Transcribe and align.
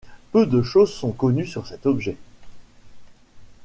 Peu 0.31 0.47
de 0.47 0.63
choses 0.63 0.91
sont 0.91 1.11
connues 1.11 1.45
sur 1.45 1.67
cet 1.67 1.85
objet. 1.85 2.17